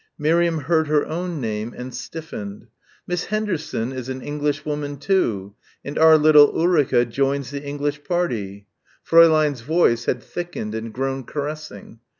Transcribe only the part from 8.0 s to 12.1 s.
party." Fräulein's voice had thickened and grown caressing.